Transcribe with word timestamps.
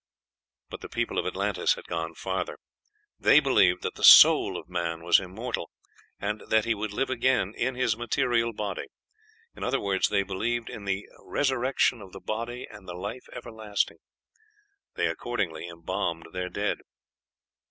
But 0.71 0.81
the 0.81 0.89
people 0.89 1.19
of 1.19 1.27
Atlantis 1.27 1.75
had 1.75 1.85
gone 1.85 2.15
farther; 2.15 2.57
they 3.19 3.39
believed 3.39 3.83
that 3.83 3.93
the 3.93 4.03
soul 4.03 4.57
of 4.57 4.67
man 4.67 5.03
was 5.03 5.19
immortal, 5.19 5.69
and 6.19 6.41
that 6.49 6.65
he 6.65 6.73
would 6.73 6.91
live 6.91 7.11
again 7.11 7.53
in 7.55 7.75
his 7.75 7.95
material 7.95 8.51
body; 8.51 8.87
in 9.55 9.63
other 9.63 9.79
words, 9.79 10.07
they 10.09 10.23
believed 10.23 10.71
in 10.71 10.85
"the 10.85 11.05
resurrection 11.19 12.01
of 12.01 12.13
the 12.13 12.19
body 12.19 12.67
and 12.67 12.87
the 12.89 12.95
life 12.95 13.27
everlasting." 13.31 13.97
They 14.95 15.05
accordingly 15.05 15.67
embalmed 15.67 16.29
their 16.33 16.49
dead. 16.49 16.79